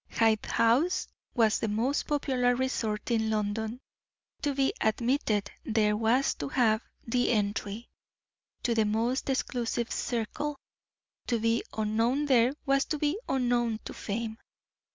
Hyde 0.09 0.47
House 0.47 1.07
was 1.35 1.59
the 1.59 1.67
most 1.67 2.07
popular 2.07 2.55
resort 2.55 3.11
in 3.11 3.29
London; 3.29 3.79
to 4.41 4.55
be 4.55 4.73
admitted 4.81 5.51
there 5.63 5.95
was 5.95 6.33
to 6.33 6.49
have 6.49 6.81
the 7.05 7.31
entree 7.37 7.87
to 8.63 8.73
the 8.73 8.85
most 8.85 9.29
exclusive 9.29 9.91
circle; 9.91 10.57
to 11.27 11.37
be 11.39 11.61
unknown 11.77 12.25
there 12.25 12.53
was 12.65 12.85
to 12.85 12.97
be 12.97 13.19
unknown 13.29 13.79
to 13.85 13.93
fame. 13.93 14.39